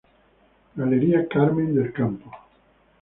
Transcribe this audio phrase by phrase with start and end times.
[0.75, 2.27] Galería Carmen del Campo.